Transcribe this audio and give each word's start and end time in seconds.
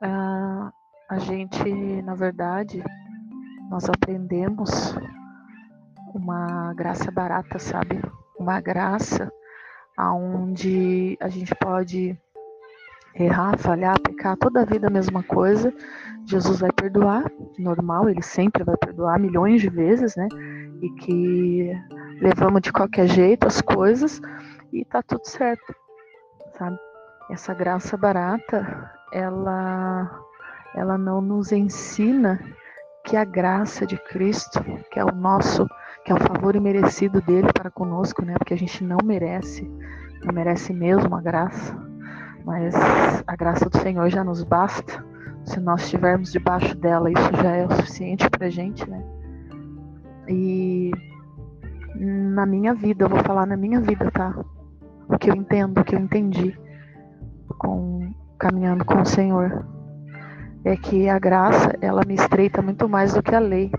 ah, 0.00 0.72
a 1.08 1.18
gente, 1.18 2.02
na 2.02 2.14
verdade, 2.14 2.82
nós 3.70 3.88
aprendemos 3.88 4.94
uma 6.14 6.72
graça 6.74 7.10
barata, 7.10 7.58
sabe? 7.58 8.00
Uma 8.38 8.60
graça 8.60 9.30
aonde 9.96 11.16
a 11.20 11.28
gente 11.28 11.54
pode 11.54 12.18
errar, 13.14 13.58
falhar, 13.58 14.00
pecar 14.00 14.36
toda 14.36 14.62
a 14.62 14.64
vida 14.64 14.86
a 14.86 14.90
mesma 14.90 15.22
coisa. 15.22 15.72
Jesus 16.26 16.60
vai 16.60 16.70
perdoar, 16.72 17.24
normal, 17.58 18.08
ele 18.08 18.22
sempre 18.22 18.64
vai 18.64 18.76
perdoar 18.76 19.18
milhões 19.18 19.60
de 19.60 19.68
vezes, 19.68 20.16
né? 20.16 20.28
E 20.80 20.90
que 21.00 21.72
levamos 22.20 22.62
de 22.62 22.72
qualquer 22.72 23.06
jeito 23.06 23.46
as 23.46 23.60
coisas 23.60 24.20
e 24.72 24.84
tá 24.84 25.02
tudo 25.02 25.26
certo, 25.26 25.74
sabe? 26.56 26.78
Essa 27.30 27.54
graça 27.54 27.96
barata, 27.96 28.90
ela 29.12 30.20
ela 30.74 30.96
não 30.96 31.20
nos 31.20 31.50
ensina 31.52 32.40
que 33.04 33.16
a 33.16 33.24
graça 33.24 33.86
de 33.86 33.96
Cristo, 33.96 34.62
que 34.90 34.98
é 34.98 35.04
o 35.04 35.12
nosso, 35.12 35.66
que 36.04 36.12
é 36.12 36.14
o 36.14 36.20
favor 36.20 36.54
imerecido 36.54 37.20
dele 37.20 37.48
para 37.52 37.70
conosco, 37.70 38.24
né? 38.24 38.34
Porque 38.38 38.54
a 38.54 38.58
gente 38.58 38.84
não 38.84 38.98
merece, 39.02 39.68
não 40.24 40.32
merece 40.32 40.72
mesmo 40.72 41.14
a 41.14 41.20
graça, 41.20 41.76
mas 42.44 42.74
a 43.26 43.36
graça 43.36 43.68
do 43.68 43.78
Senhor 43.78 44.08
já 44.10 44.22
nos 44.22 44.44
basta. 44.44 45.04
Se 45.44 45.58
nós 45.58 45.82
estivermos 45.82 46.30
debaixo 46.30 46.76
dela, 46.76 47.10
isso 47.10 47.42
já 47.42 47.56
é 47.56 47.66
o 47.66 47.72
suficiente 47.72 48.28
para 48.28 48.50
gente, 48.50 48.88
né? 48.88 49.02
E 50.28 50.92
na 51.96 52.46
minha 52.46 52.74
vida, 52.74 53.04
eu 53.04 53.08
vou 53.08 53.18
falar 53.24 53.46
na 53.46 53.56
minha 53.56 53.80
vida, 53.80 54.10
tá? 54.10 54.34
O 55.08 55.18
que 55.18 55.30
eu 55.30 55.34
entendo, 55.34 55.80
o 55.80 55.84
que 55.84 55.96
eu 55.96 55.98
entendi 55.98 56.56
com 57.58 58.12
caminhando 58.40 58.84
com 58.86 59.02
o 59.02 59.06
Senhor 59.06 59.64
é 60.64 60.74
que 60.76 61.08
a 61.08 61.18
graça, 61.18 61.72
ela 61.80 62.02
me 62.06 62.14
estreita 62.14 62.60
muito 62.62 62.88
mais 62.88 63.12
do 63.12 63.22
que 63.22 63.34
a 63.34 63.38
lei. 63.38 63.70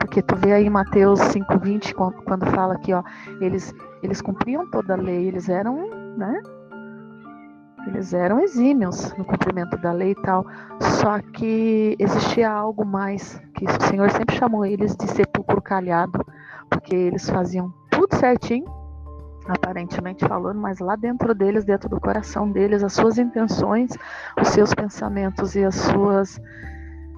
Porque 0.00 0.22
tu 0.22 0.34
vê 0.36 0.54
aí 0.54 0.70
Mateus 0.70 1.20
5:20 1.20 1.94
quando 1.94 2.46
fala 2.46 2.78
que, 2.78 2.92
ó, 2.92 3.02
eles 3.40 3.72
eles 4.02 4.20
cumpriam 4.20 4.68
toda 4.70 4.94
a 4.94 4.96
lei, 4.96 5.28
eles 5.28 5.48
eram, 5.48 5.76
né? 6.16 6.42
Eles 7.86 8.14
eram 8.14 8.40
exímios 8.40 9.14
no 9.16 9.24
cumprimento 9.24 9.76
da 9.78 9.92
lei 9.92 10.12
e 10.12 10.22
tal. 10.22 10.46
Só 10.80 11.18
que 11.32 11.96
existia 11.98 12.50
algo 12.50 12.84
mais, 12.84 13.40
que 13.54 13.64
o 13.64 13.82
Senhor 13.82 14.10
sempre 14.10 14.36
chamou 14.36 14.64
eles 14.64 14.96
de 14.96 15.06
sepulcro 15.08 15.60
calhado, 15.60 16.24
porque 16.70 16.94
eles 16.94 17.28
faziam 17.28 17.72
tudo 17.90 18.14
certinho, 18.16 18.66
aparentemente 19.46 20.26
falando, 20.26 20.60
mas 20.60 20.78
lá 20.78 20.96
dentro 20.96 21.34
deles, 21.34 21.64
dentro 21.64 21.88
do 21.88 22.00
coração 22.00 22.50
deles, 22.50 22.82
as 22.82 22.92
suas 22.92 23.18
intenções, 23.18 23.90
os 24.40 24.48
seus 24.48 24.72
pensamentos 24.74 25.54
e 25.54 25.64
as 25.64 25.74
suas 25.74 26.40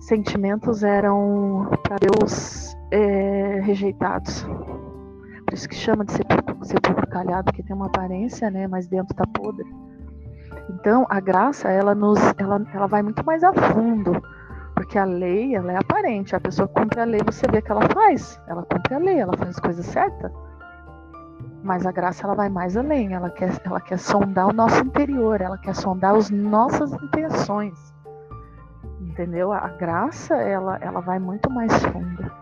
sentimentos 0.00 0.82
eram 0.82 1.70
para 1.82 1.96
Deus 1.96 2.74
é, 2.90 3.60
rejeitados. 3.62 4.42
Por 4.42 5.54
isso 5.54 5.68
que 5.68 5.74
chama 5.74 6.04
de 6.04 6.12
sepulcro, 6.12 6.64
sepulcro 6.64 7.06
calhado, 7.08 7.44
porque 7.44 7.62
tem 7.62 7.74
uma 7.74 7.86
aparência, 7.86 8.50
né, 8.50 8.66
mas 8.66 8.86
dentro 8.86 9.12
está 9.12 9.26
podre. 9.26 9.66
Então, 10.70 11.06
a 11.08 11.20
graça, 11.20 11.70
ela 11.70 11.94
nos, 11.94 12.18
ela, 12.36 12.60
ela 12.74 12.86
vai 12.86 13.02
muito 13.02 13.24
mais 13.24 13.42
a 13.42 13.52
fundo, 13.52 14.12
porque 14.74 14.98
a 14.98 15.04
lei, 15.04 15.54
ela 15.54 15.72
é 15.72 15.76
aparente. 15.76 16.36
A 16.36 16.40
pessoa 16.40 16.68
cumpre 16.68 17.00
a 17.00 17.04
lei, 17.04 17.20
você 17.24 17.46
vê 17.50 17.62
que 17.62 17.70
ela 17.70 17.88
faz. 17.88 18.40
Ela 18.46 18.62
cumpre 18.62 18.94
a 18.94 18.98
lei, 18.98 19.18
ela 19.18 19.36
faz 19.36 19.50
as 19.50 19.58
coisas 19.58 19.86
certas. 19.86 20.30
Mas 21.68 21.84
a 21.84 21.92
graça 21.92 22.24
ela 22.24 22.34
vai 22.34 22.48
mais 22.48 22.78
além, 22.78 23.12
ela 23.12 23.28
quer, 23.28 23.60
ela 23.62 23.78
quer 23.78 23.98
sondar 23.98 24.48
o 24.48 24.54
nosso 24.54 24.82
interior, 24.82 25.38
ela 25.38 25.58
quer 25.58 25.74
sondar 25.74 26.14
as 26.16 26.30
nossas 26.30 26.90
intenções. 26.94 27.94
Entendeu? 29.02 29.52
A 29.52 29.68
graça 29.68 30.34
ela, 30.34 30.78
ela 30.80 31.00
vai 31.00 31.18
muito 31.18 31.50
mais 31.50 31.70
fundo. 31.84 32.32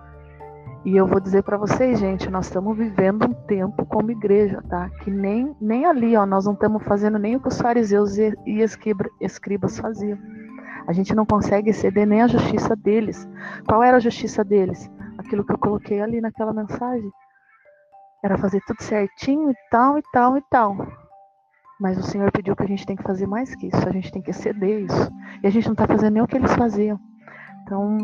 E 0.84 0.96
eu 0.96 1.08
vou 1.08 1.18
dizer 1.18 1.42
para 1.42 1.56
vocês, 1.56 1.98
gente, 1.98 2.30
nós 2.30 2.46
estamos 2.46 2.78
vivendo 2.78 3.24
um 3.24 3.34
tempo 3.48 3.84
como 3.86 4.12
igreja, 4.12 4.62
tá? 4.68 4.88
Que 5.02 5.10
nem, 5.10 5.56
nem 5.60 5.86
ali, 5.86 6.16
ó, 6.16 6.24
nós 6.24 6.46
não 6.46 6.52
estamos 6.52 6.84
fazendo 6.84 7.18
nem 7.18 7.34
o 7.34 7.40
que 7.40 7.48
os 7.48 7.60
fariseus 7.60 8.16
e, 8.18 8.32
e 8.46 8.62
escribas 9.20 9.76
faziam. 9.76 10.16
A 10.86 10.92
gente 10.92 11.16
não 11.16 11.26
consegue 11.26 11.70
exceder 11.70 12.06
nem 12.06 12.22
a 12.22 12.28
justiça 12.28 12.76
deles. 12.76 13.28
Qual 13.66 13.82
era 13.82 13.96
a 13.96 14.00
justiça 14.00 14.44
deles? 14.44 14.88
Aquilo 15.18 15.44
que 15.44 15.52
eu 15.52 15.58
coloquei 15.58 16.00
ali 16.00 16.20
naquela 16.20 16.52
mensagem. 16.52 17.10
Era 18.24 18.38
fazer 18.38 18.60
tudo 18.66 18.82
certinho 18.82 19.50
e 19.50 19.54
tal, 19.70 19.98
e 19.98 20.02
tal, 20.12 20.36
e 20.36 20.42
tal. 20.50 20.76
Mas 21.80 21.98
o 21.98 22.02
Senhor 22.02 22.32
pediu 22.32 22.56
que 22.56 22.62
a 22.62 22.66
gente 22.66 22.86
tem 22.86 22.96
que 22.96 23.02
fazer 23.02 23.26
mais 23.26 23.54
que 23.54 23.66
isso, 23.66 23.88
a 23.88 23.92
gente 23.92 24.10
tem 24.10 24.22
que 24.22 24.30
exceder 24.30 24.82
isso. 24.82 25.12
E 25.42 25.46
a 25.46 25.50
gente 25.50 25.66
não 25.66 25.74
está 25.74 25.86
fazendo 25.86 26.14
nem 26.14 26.22
o 26.22 26.26
que 26.26 26.36
eles 26.36 26.54
faziam. 26.54 26.98
Então, 27.62 27.98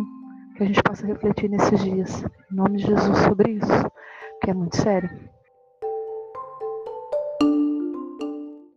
que 0.57 0.63
a 0.63 0.67
gente 0.67 0.83
possa 0.83 1.07
refletir 1.07 1.49
nesses 1.49 1.81
dias, 1.83 2.23
em 2.51 2.55
nome 2.55 2.77
de 2.77 2.87
Jesus, 2.87 3.19
sobre 3.19 3.53
isso, 3.53 3.91
que 4.43 4.51
é 4.51 4.55
muito 4.55 4.77
sério. 4.77 5.32